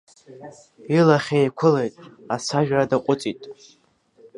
[0.97, 1.95] Илахь еиқәылеит,
[2.33, 3.41] ацәажәара даҟәыҵит.